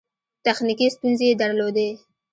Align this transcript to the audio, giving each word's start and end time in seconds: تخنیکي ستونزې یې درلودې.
تخنیکي 0.45 0.87
ستونزې 0.95 1.25
یې 1.29 1.35
درلودې. 1.41 1.89